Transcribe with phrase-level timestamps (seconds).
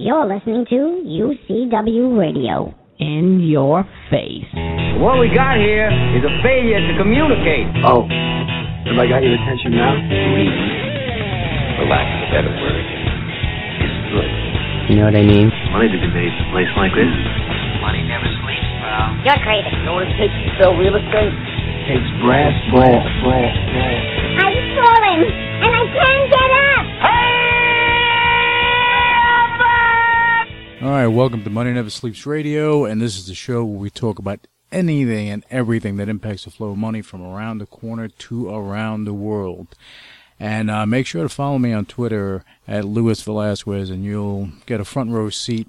[0.00, 2.72] You're listening to UCW Radio.
[2.96, 4.48] In your face.
[4.96, 7.68] What we got here is a failure to communicate.
[7.84, 9.92] Oh, have I got your attention now?
[11.76, 14.30] For lack of a better word, is good.
[14.88, 15.52] You know what I mean?
[15.68, 17.12] Money to be made in a place like this.
[17.84, 19.20] Money never sleeps, pal.
[19.20, 19.68] You're crazy.
[19.68, 21.28] You know what it takes to sell real estate?
[21.28, 24.04] It takes brass, brass, brass, brass.
[24.48, 26.69] I'm falling, and I can't get up.
[30.82, 33.90] All right, welcome to Money Never Sleeps Radio, and this is the show where we
[33.90, 38.08] talk about anything and everything that impacts the flow of money from around the corner
[38.08, 39.66] to around the world.
[40.38, 44.80] And uh, make sure to follow me on Twitter at Luis Velasquez, and you'll get
[44.80, 45.68] a front row seat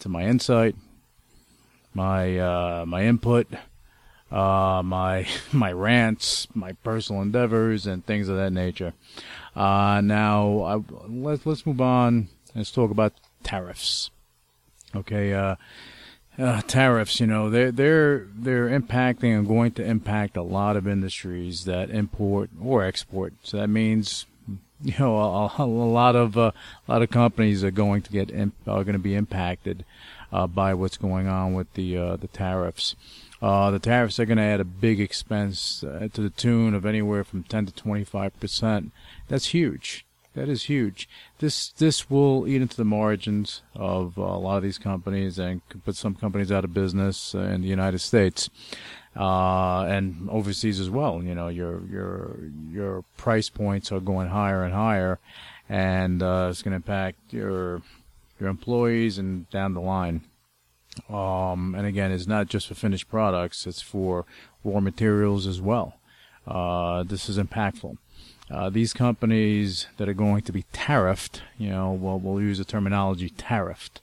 [0.00, 0.76] to my insight,
[1.94, 3.46] my uh, my input,
[4.30, 8.92] uh, my my rants, my personal endeavors, and things of that nature.
[9.56, 12.28] Uh, now, I, let's let's move on.
[12.54, 14.10] Let's talk about tariffs.
[14.94, 15.56] Okay, uh,
[16.38, 17.20] uh, tariffs.
[17.20, 21.90] You know, they're they're they're impacting and going to impact a lot of industries that
[21.90, 23.34] import or export.
[23.42, 24.26] So that means,
[24.82, 26.52] you know, a, a lot of uh,
[26.86, 29.84] a lot of companies are going to get imp- are going to be impacted
[30.32, 32.96] uh, by what's going on with the uh, the tariffs.
[33.40, 36.86] Uh, the tariffs are going to add a big expense uh, to the tune of
[36.86, 38.92] anywhere from 10 to 25 percent.
[39.28, 40.06] That's huge.
[40.34, 41.08] That is huge.
[41.40, 45.66] This this will eat into the margins of uh, a lot of these companies and
[45.68, 48.48] could put some companies out of business uh, in the United States
[49.14, 51.22] uh, and overseas as well.
[51.22, 52.36] You know, your your
[52.70, 55.18] your price points are going higher and higher,
[55.68, 57.82] and uh, it's going to impact your
[58.40, 60.22] your employees and down the line.
[61.08, 64.24] Um, and again, it's not just for finished products; it's for
[64.64, 65.96] raw materials as well.
[66.46, 67.98] Uh, this is impactful.
[68.50, 72.64] Uh, these companies that are going to be tariffed, you know, well, we'll use the
[72.64, 74.00] terminology tariffed.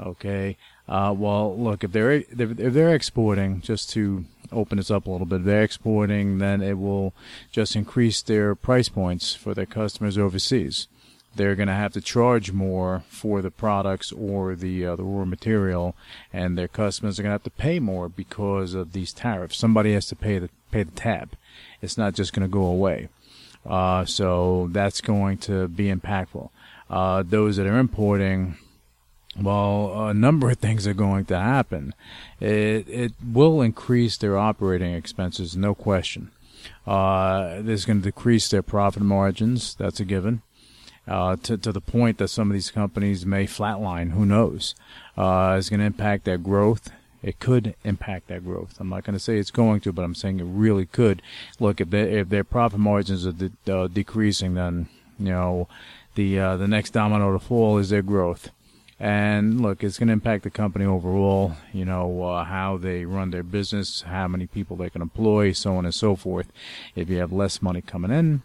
[0.00, 0.56] Okay.
[0.88, 5.26] Uh, well, look, if they're if they're exporting, just to open this up a little
[5.26, 7.14] bit, they're exporting, then it will
[7.50, 10.88] just increase their price points for their customers overseas.
[11.36, 15.24] They're going to have to charge more for the products or the uh, the raw
[15.24, 15.96] material,
[16.32, 19.56] and their customers are going to have to pay more because of these tariffs.
[19.56, 21.32] Somebody has to pay the pay the tab.
[21.82, 23.08] It's not just going to go away.
[23.66, 26.50] Uh, so that's going to be impactful.
[26.90, 28.56] Uh, those that are importing,
[29.40, 31.94] well, a number of things are going to happen.
[32.40, 36.30] It it will increase their operating expenses, no question.
[36.86, 39.74] Uh, this going to decrease their profit margins.
[39.74, 40.42] That's a given.
[41.06, 44.12] Uh, to to the point that some of these companies may flatline.
[44.12, 44.74] Who knows?
[45.16, 46.90] Uh, it's going to impact their growth
[47.24, 48.76] it could impact that growth.
[48.78, 51.22] I'm not going to say it's going to, but I'm saying it really could.
[51.58, 55.68] Look, if, they, if their profit margins are de- uh, decreasing, then you know
[56.16, 58.50] the uh, the next domino to fall is their growth.
[59.00, 61.56] And look, it's going to impact the company overall.
[61.72, 65.76] You know uh, how they run their business, how many people they can employ, so
[65.76, 66.52] on and so forth.
[66.94, 68.42] If you have less money coming in,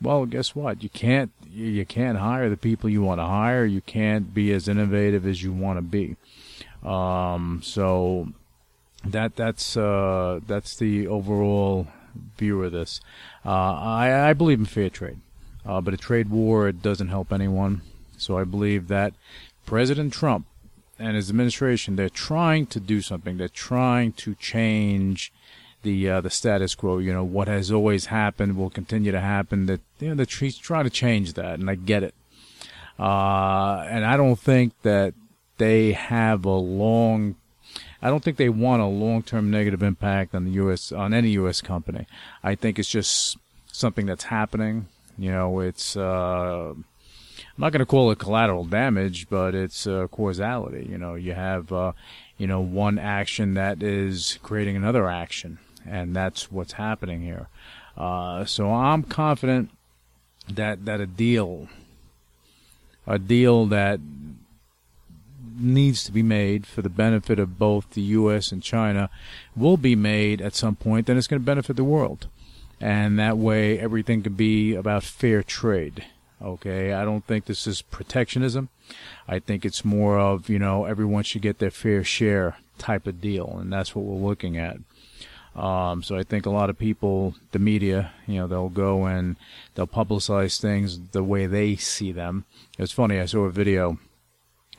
[0.00, 0.82] well, guess what?
[0.82, 3.66] You can't you can't hire the people you want to hire.
[3.66, 6.16] You can't be as innovative as you want to be.
[6.84, 8.32] Um, so
[9.04, 11.88] that that's uh, that's the overall
[12.36, 13.00] view of this.
[13.44, 15.18] Uh, I, I believe in fair trade,
[15.64, 17.82] uh, but a trade war it doesn't help anyone.
[18.16, 19.14] So I believe that
[19.66, 20.46] President Trump
[20.98, 23.36] and his administration they're trying to do something.
[23.36, 25.32] They're trying to change
[25.82, 26.98] the uh, the status quo.
[26.98, 29.66] You know what has always happened will continue to happen.
[29.66, 32.14] That you know they're trying to change that, and I get it.
[32.98, 35.14] Uh, and I don't think that
[35.62, 37.36] they have a long
[38.02, 40.90] I don't think they want a long-term negative impact on the U.S.
[40.90, 41.60] on any U.S.
[41.60, 42.06] company.
[42.42, 43.38] I think it's just
[43.70, 44.86] something that's happening.
[45.16, 46.84] You know, it's uh, I'm
[47.56, 50.88] not going to call it collateral damage, but it's uh, causality.
[50.90, 51.92] You know, you have uh,
[52.38, 57.48] you know one action that is creating another action, and that's what's happening here.
[57.96, 59.70] Uh, so I'm confident
[60.48, 61.68] that that a deal,
[63.06, 64.00] a deal that
[65.62, 68.52] needs to be made for the benefit of both the U.S.
[68.52, 69.10] and China
[69.56, 72.28] will be made at some point, then it's going to benefit the world.
[72.80, 76.04] And that way, everything can be about fair trade.
[76.42, 78.68] Okay, I don't think this is protectionism.
[79.28, 83.20] I think it's more of, you know, everyone should get their fair share type of
[83.20, 84.78] deal, and that's what we're looking at.
[85.54, 89.36] Um, so I think a lot of people, the media, you know, they'll go and
[89.74, 92.46] they'll publicize things the way they see them.
[92.78, 93.98] It's funny, I saw a video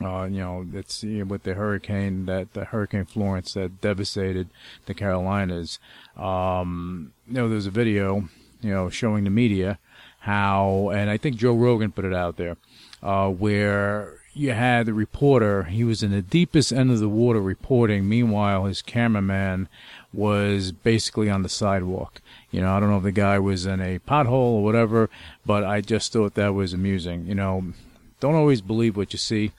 [0.02, 4.48] uh, you know, it's you know, with the hurricane that the Hurricane Florence that devastated
[4.86, 5.78] the Carolinas.
[6.16, 8.28] Um, you know, there's a video,
[8.60, 9.78] you know, showing the media
[10.20, 12.56] how, and I think Joe Rogan put it out there,
[13.02, 15.64] uh, where you had the reporter.
[15.64, 18.08] He was in the deepest end of the water reporting.
[18.08, 19.68] Meanwhile, his cameraman
[20.12, 22.20] was basically on the sidewalk.
[22.50, 25.08] You know, I don't know if the guy was in a pothole or whatever,
[25.46, 27.26] but I just thought that was amusing.
[27.26, 27.72] You know,
[28.18, 29.52] don't always believe what you see.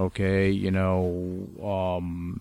[0.00, 2.40] Okay, you know, um,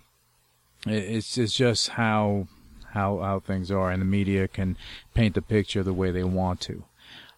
[0.87, 2.47] it's it's just how
[2.93, 4.77] how how things are, and the media can
[5.13, 6.85] paint the picture the way they want to,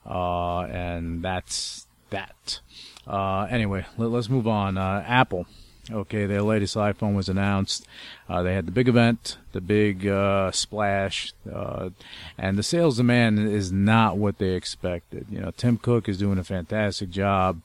[0.05, 2.59] uh, and that's that.
[3.07, 4.77] Uh, anyway, let, us move on.
[4.77, 5.47] Uh, Apple.
[5.89, 7.87] Okay, their latest iPhone was announced.
[8.29, 11.89] Uh, they had the big event, the big uh, splash, uh,
[12.37, 15.25] and the sales demand is not what they expected.
[15.31, 17.61] You know, Tim Cook is doing a fantastic job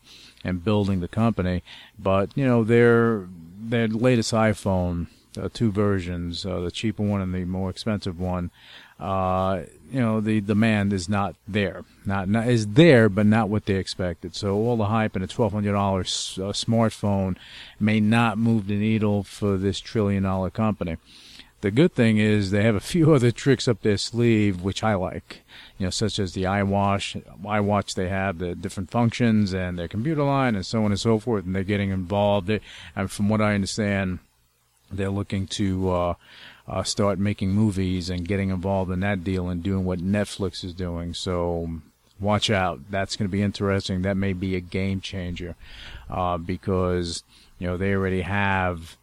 [0.47, 1.63] in building the company,
[1.99, 3.27] but you know their
[3.59, 5.09] their latest iPhone,
[5.41, 8.51] uh, two versions, uh, the cheaper one and the more expensive one,
[8.99, 11.85] uh, you know, the demand is not there.
[12.07, 14.35] Not, not is there, but not what they expected.
[14.35, 17.37] So all the hype and a twelve hundred dollars uh, smartphone
[17.79, 20.97] may not move the needle for this trillion dollar company.
[21.61, 24.95] The good thing is they have a few other tricks up their sleeve, which I
[24.95, 25.43] like.
[25.79, 27.95] You know, such as the iWatch, iWatch.
[27.95, 31.45] They have the different functions and their computer line and so on and so forth,
[31.45, 32.51] and they're getting involved.
[32.95, 34.19] And from what I understand,
[34.91, 35.91] they're looking to.
[35.91, 36.15] Uh,
[36.69, 40.75] uh, start making movies and getting involved in that deal and doing what Netflix is
[40.75, 41.15] doing.
[41.15, 41.81] So
[42.21, 42.81] watch out.
[42.91, 44.03] That's going to be interesting.
[44.03, 45.55] That may be a game changer
[46.11, 47.23] uh, because
[47.59, 48.97] you know they already have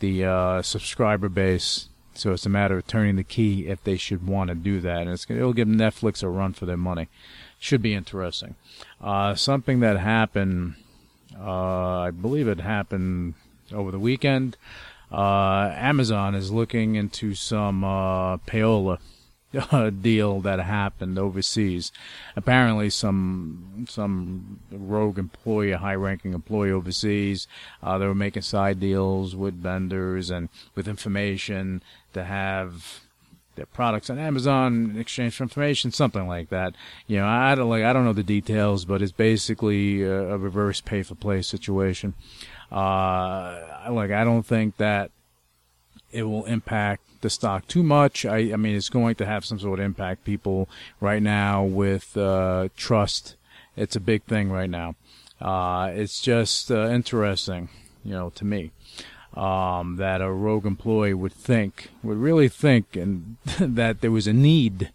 [0.00, 1.88] the uh, subscriber base.
[2.14, 5.06] So it's a matter of turning the key if they should want to do that,
[5.06, 7.08] and it'll give Netflix a run for their money.
[7.60, 8.56] Should be interesting.
[9.00, 10.74] Uh, something that happened,
[11.38, 13.34] uh, I believe it happened
[13.72, 14.56] over the weekend.
[15.12, 18.98] Uh, Amazon is looking into some uh, payola
[19.54, 21.92] uh, deal that happened overseas.
[22.36, 27.46] Apparently, some some rogue employee, a high-ranking employee overseas,
[27.82, 33.00] uh, they were making side deals with vendors and with information to have
[33.58, 36.74] their products on Amazon in exchange for information, something like that.
[37.06, 40.38] You know, I don't like I don't know the details, but it's basically a, a
[40.38, 42.14] reverse pay for play situation.
[42.70, 45.10] Uh, like I don't think that
[46.12, 48.24] it will impact the stock too much.
[48.24, 50.24] I, I mean, it's going to have some sort of impact.
[50.24, 50.68] People
[51.00, 53.36] right now with uh, trust,
[53.76, 54.94] it's a big thing right now.
[55.40, 57.68] Uh, it's just uh, interesting,
[58.04, 58.72] you know, to me.
[59.34, 64.32] Um, that a rogue employee would think, would really think, and that there was a
[64.32, 64.90] need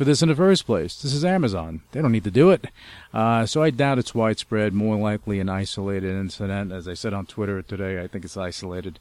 [0.00, 1.00] for this in the first place.
[1.00, 1.82] This is Amazon.
[1.92, 2.68] They don't need to do it.
[3.12, 6.72] Uh, so I doubt it's widespread, more likely an isolated incident.
[6.72, 8.98] As I said on Twitter today, I think it's isolated.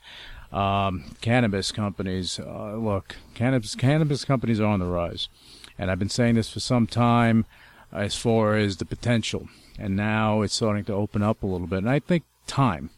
[0.51, 5.30] Um, cannabis companies, uh, look, cannabis, cannabis companies are on the rise.
[5.78, 7.46] And I've been saying this for some time
[7.92, 9.48] as far as the potential.
[9.78, 11.80] And now it's starting to open up a little bit.
[11.80, 12.90] And I think time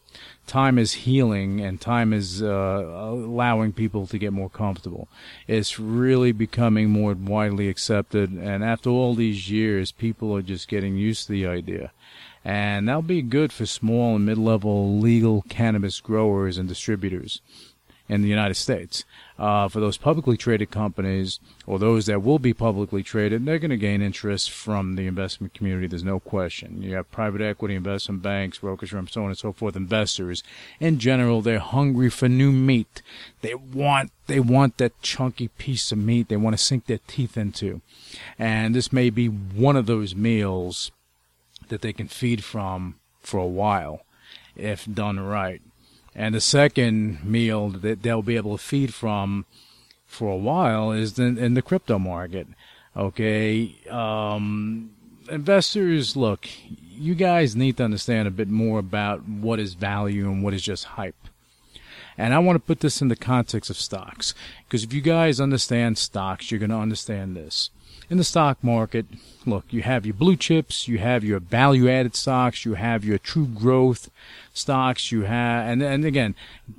[0.48, 5.07] time is healing and time is uh, allowing people to get more comfortable.
[5.48, 10.98] It's really becoming more widely accepted, and after all these years, people are just getting
[10.98, 11.92] used to the idea.
[12.43, 17.41] And that'll be good for small and mid level legal cannabis growers and distributors
[18.11, 19.05] in the United States.
[19.39, 23.71] Uh, for those publicly traded companies or those that will be publicly traded, they're going
[23.71, 25.88] to gain interest from the investment community.
[25.88, 26.81] There's no question.
[26.81, 29.77] You have private equity, investment banks, brokerage firms, so on and so forth.
[29.77, 30.43] Investors,
[30.79, 33.01] in general, they're hungry for new meat.
[33.41, 36.27] They want they want that chunky piece of meat.
[36.27, 37.81] They want to sink their teeth into,
[38.38, 40.91] and this may be one of those meals
[41.70, 44.01] that they can feed from for a while,
[44.56, 45.62] if done right.
[46.13, 49.46] And the second meal that they'll be able to feed from
[50.06, 52.48] for a while is in, in the crypto market.
[52.96, 53.75] Okay.
[53.89, 54.91] Um,
[55.30, 60.44] investors, look, you guys need to understand a bit more about what is value and
[60.44, 61.15] what is just hype.
[62.18, 64.36] And I want to put this in the context of stocks.
[64.65, 67.70] Because if you guys understand stocks, you're going to understand this
[68.12, 69.06] in the stock market,
[69.46, 73.18] look, you have your blue chips, you have your value added stocks, you have your
[73.18, 74.12] true growth
[74.53, 76.36] stocks, you have, and, and again,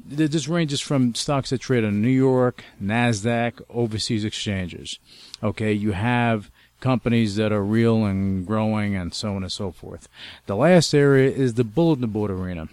[0.07, 4.99] this ranges from stocks that trade on New York, NASDAQ, overseas exchanges.
[5.43, 10.09] Okay, you have companies that are real and growing and so on and so forth.
[10.45, 12.69] The last area is the bulletin board arena.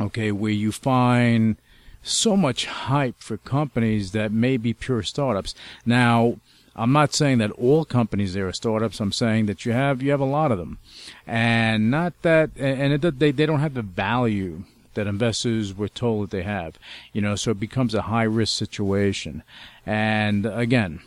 [0.00, 1.56] Okay, where you find
[2.00, 5.54] so much hype for companies that may be pure startups.
[5.84, 6.36] Now,
[6.74, 9.00] I'm not saying that all companies there are startups.
[9.00, 10.78] I'm saying that you have you have a lot of them,
[11.26, 14.64] and not that and it, they they don't have the value
[14.94, 16.78] that investors were told that they have.
[17.12, 19.42] You know, so it becomes a high risk situation.
[19.84, 21.00] And again,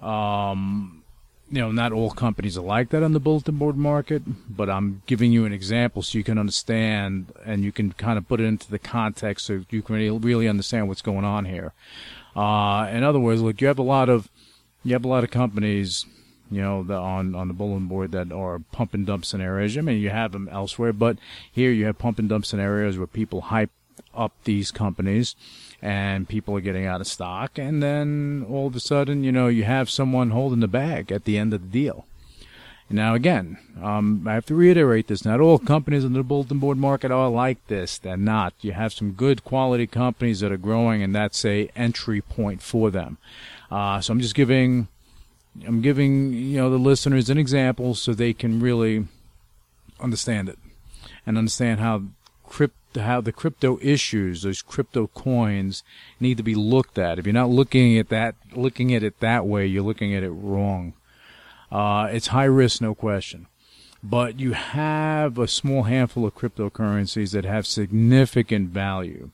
[0.00, 1.02] um,
[1.50, 5.02] you know, not all companies are like that on the bulletin board market, but I'm
[5.04, 8.44] giving you an example so you can understand and you can kind of put it
[8.44, 11.74] into the context so you can really, really understand what's going on here.
[12.34, 14.30] Uh, in other words, look, you have a lot of
[14.84, 16.06] you have a lot of companies,
[16.50, 19.76] you know, the, on on the bulletin board that are pump and dump scenarios.
[19.76, 21.18] I mean, you have them elsewhere, but
[21.50, 23.70] here you have pump and dump scenarios where people hype
[24.14, 25.34] up these companies
[25.80, 27.58] and people are getting out of stock.
[27.58, 31.24] And then all of a sudden, you know, you have someone holding the bag at
[31.24, 32.06] the end of the deal.
[32.92, 35.24] Now, again, um, I have to reiterate this.
[35.24, 37.98] Not all companies in the bulletin board market are like this.
[37.98, 38.54] They're not.
[38.60, 42.90] You have some good quality companies that are growing, and that's a entry point for
[42.90, 43.18] them.
[43.70, 44.88] Uh, so I'm just giving,
[45.66, 49.06] I'm giving you know the listeners an example so they can really
[49.98, 50.58] understand it
[51.24, 52.02] and understand how
[52.44, 55.82] crypt how the crypto issues, those crypto coins,
[56.20, 57.18] need to be looked at.
[57.18, 60.30] If you're not looking at that, looking at it that way, you're looking at it
[60.30, 60.92] wrong.
[61.72, 63.46] Uh, it's high risk, no question.
[64.04, 69.30] But you have a small handful of cryptocurrencies that have significant value,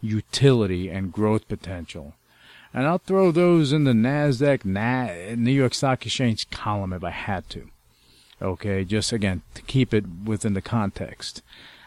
[0.00, 2.14] utility, and growth potential.
[2.72, 7.10] And I'll throw those in the NASDAQ, Na- New York Stock Exchange column if I
[7.10, 7.68] had to.
[8.40, 11.42] Okay, just again, to keep it within the context.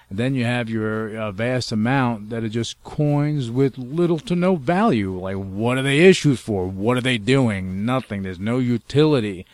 [0.10, 4.36] And then you have your uh, vast amount that are just coins with little to
[4.36, 5.18] no value.
[5.18, 6.68] Like, what are they issued for?
[6.68, 7.86] What are they doing?
[7.86, 8.24] Nothing.
[8.24, 9.46] There's no utility.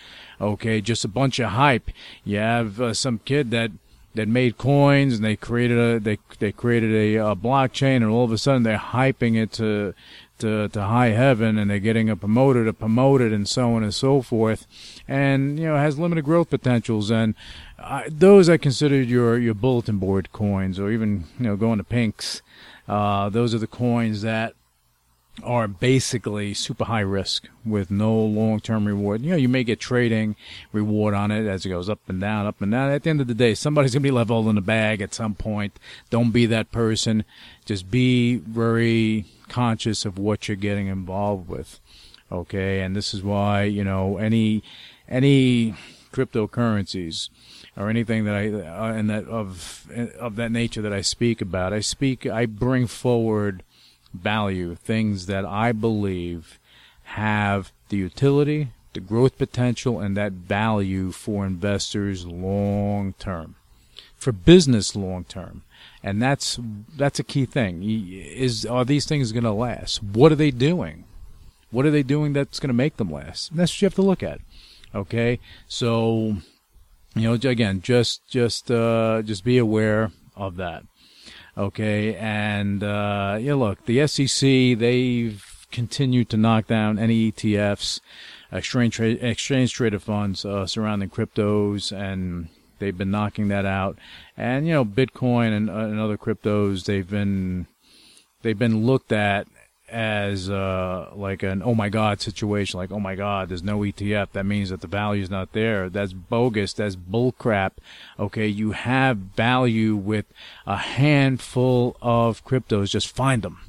[0.42, 1.92] Okay, just a bunch of hype.
[2.24, 3.72] You have uh, some kid that
[4.16, 8.24] that made coins and they created a they they created a, a blockchain and all
[8.24, 9.94] of a sudden they're hyping it to
[10.40, 13.84] to, to high heaven and they're getting a promoter to promote it and so on
[13.84, 14.66] and so forth.
[15.08, 17.12] And you know has limited growth potentials.
[17.12, 17.36] And
[17.78, 21.84] uh, those I consider your your bulletin board coins or even you know going to
[21.84, 22.42] pinks.
[22.88, 24.56] Uh, those are the coins that
[25.44, 29.22] are basically super high risk with no long term reward.
[29.22, 30.36] You know, you may get trading
[30.72, 32.92] reward on it as it goes up and down, up and down.
[32.92, 35.14] At the end of the day, somebody's going to be left holding the bag at
[35.14, 35.80] some point.
[36.10, 37.26] Don't be that person.
[37.66, 41.80] Just be very conscious of what you're getting involved with.
[42.32, 42.82] Okay.
[42.82, 44.64] And this is why, you know, any,
[45.08, 45.76] any
[46.12, 47.30] cryptocurrencies
[47.78, 51.74] or anything that I, uh, and that of, of that nature that I speak about,
[51.74, 53.64] I speak, I bring forward
[54.14, 56.60] value, things that I believe
[57.04, 63.56] have the utility, the growth potential, and that value for investors long term,
[64.16, 65.64] for business long term.
[66.04, 66.60] And that's
[66.96, 67.84] that's a key thing.
[67.84, 70.04] Is are these things going to last?
[70.04, 71.06] What are they doing?
[71.72, 73.52] What are they doing that's going to make them last?
[73.52, 74.40] And that's what you have to look at.
[74.94, 76.38] Okay, so
[77.16, 80.84] you know, again, just just uh, just be aware of that.
[81.60, 88.00] Okay, and uh, yeah, look, the SEC they've continued to knock down any ETFs,
[88.50, 92.48] exchange tra- exchange traded funds uh, surrounding cryptos, and
[92.80, 93.98] they've been knocking that out.
[94.38, 97.68] And you know, Bitcoin and, uh, and other cryptos they've been
[98.42, 99.46] they've been looked at
[99.92, 104.32] as uh, like an oh my god situation like oh my god there's no ETF
[104.32, 105.90] that means that the value is not there.
[105.90, 106.74] That's bogus.
[106.74, 107.72] That's bullcrap.
[108.20, 110.26] Okay you have value with
[110.66, 112.90] a handful of cryptos.
[112.90, 113.60] Just find them.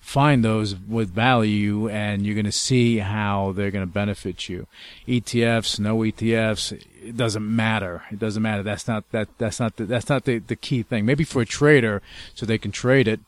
[0.00, 4.66] Find those with value and you're going to see how they're going to benefit you.
[5.06, 8.02] ETFs no ETFs it doesn't matter.
[8.10, 8.62] It doesn't matter.
[8.62, 11.06] That's not that that's not the, that's not the, the key thing.
[11.06, 12.02] Maybe for a trader
[12.34, 13.20] so they can trade it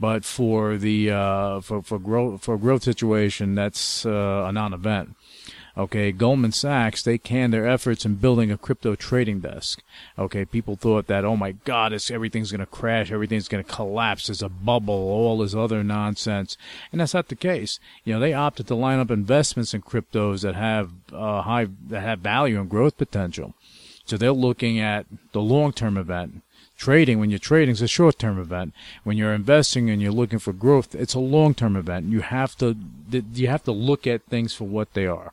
[0.00, 5.16] but for the uh, for for growth for growth situation, that's uh, a non-event.
[5.76, 9.80] Okay, Goldman Sachs they canned their efforts in building a crypto trading desk.
[10.18, 13.72] Okay, people thought that oh my God, it's, everything's going to crash, everything's going to
[13.72, 16.56] collapse, there's a bubble, all this other nonsense,
[16.90, 17.78] and that's not the case.
[18.04, 22.00] You know, they opted to line up investments in cryptos that have uh, high that
[22.00, 23.54] have value and growth potential.
[24.04, 26.42] So they're looking at the long-term event
[26.78, 28.72] trading when you're trading is a short-term event.
[29.04, 32.06] When you're investing and you're looking for growth it's a long-term event.
[32.06, 32.74] You have to
[33.10, 35.32] you have to look at things for what they are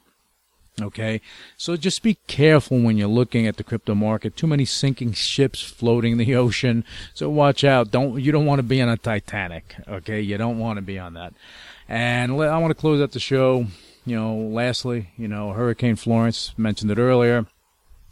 [0.81, 1.21] okay?
[1.57, 4.35] So just be careful when you're looking at the crypto market.
[4.35, 6.83] Too many sinking ships floating in the ocean.
[7.13, 7.91] So watch out.
[7.91, 10.21] Don't you don't want to be on a titanic okay?
[10.21, 11.33] You don't want to be on that.
[11.87, 13.67] And i want to close out the show.
[14.07, 17.47] You know lastly you know hurricane florence mentioned it earlier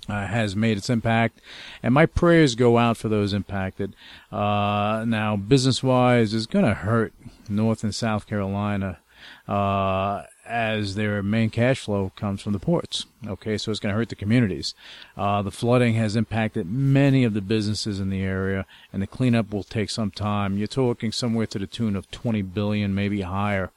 [0.09, 1.39] uh, has made its impact,
[1.81, 3.95] and my prayers go out for those impacted.
[4.31, 7.13] Uh, now, business-wise, it's going to hurt
[7.49, 8.99] North and South Carolina
[9.47, 13.05] uh, as their main cash flow comes from the ports.
[13.25, 14.75] Okay, so it's going to hurt the communities.
[15.15, 19.53] Uh, the flooding has impacted many of the businesses in the area, and the cleanup
[19.53, 20.57] will take some time.
[20.57, 23.71] You're talking somewhere to the tune of 20 billion, maybe higher.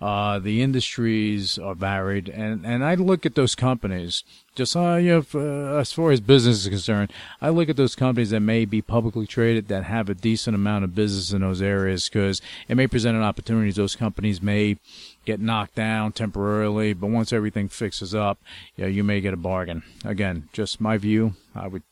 [0.00, 4.22] Uh, the industries are varied, and, and I look at those companies,
[4.54, 7.94] just uh, you know, uh, as far as business is concerned, I look at those
[7.94, 11.62] companies that may be publicly traded that have a decent amount of business in those
[11.62, 13.70] areas because it may present an opportunity.
[13.70, 14.76] Those companies may
[15.24, 18.38] get knocked down temporarily, but once everything fixes up,
[18.76, 19.82] yeah, you may get a bargain.
[20.04, 21.34] Again, just my view.
[21.54, 21.82] I would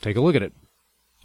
[0.00, 0.52] take a look at it.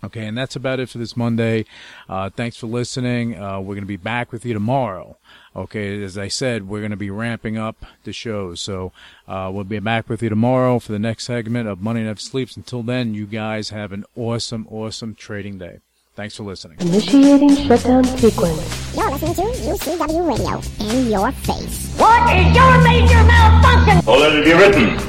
[0.03, 1.65] Okay, and that's about it for this Monday.
[2.09, 3.37] Uh, thanks for listening.
[3.37, 5.17] Uh, we're going to be back with you tomorrow.
[5.55, 8.61] Okay, as I said, we're going to be ramping up the shows.
[8.61, 8.93] So
[9.27, 12.57] uh, we'll be back with you tomorrow for the next segment of Money Never Sleeps.
[12.57, 15.79] Until then, you guys have an awesome, awesome trading day.
[16.21, 16.77] Thanks for listening.
[16.81, 18.95] Initiating shutdown sequence.
[18.95, 21.95] You're listening to UCW Radio in your face.
[21.97, 24.03] What is your major malfunction?
[24.03, 24.99] So let it be written.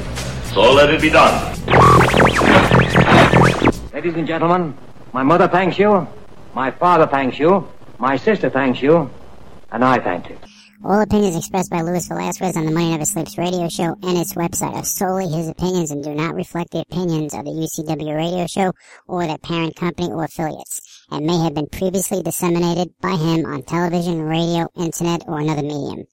[0.55, 1.35] So let it be done.
[3.93, 4.75] Ladies and gentlemen,
[5.13, 6.09] my mother thanks you,
[6.55, 9.11] my father thanks you, my sister thanks you,
[9.71, 10.39] and I thank you.
[10.85, 14.35] All opinions expressed by Luis Velasquez on the Money Never Sleeps radio show and its
[14.35, 18.49] website are solely his opinions and do not reflect the opinions of the UCW radio
[18.49, 18.73] show
[19.07, 23.63] or their parent company or affiliates, and may have been previously disseminated by him on
[23.63, 26.07] television, radio, internet, or another medium.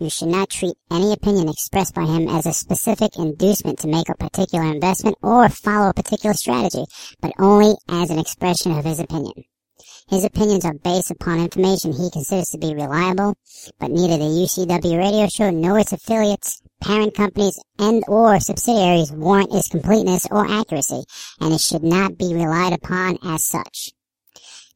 [0.00, 4.08] You should not treat any opinion expressed by him as a specific inducement to make
[4.08, 6.84] a particular investment or follow a particular strategy,
[7.20, 9.44] but only as an expression of his opinion.
[10.08, 13.36] His opinions are based upon information he considers to be reliable,
[13.78, 19.54] but neither the UCW radio show nor its affiliates, parent companies, and or subsidiaries warrant
[19.54, 21.04] its completeness or accuracy,
[21.40, 23.92] and it should not be relied upon as such.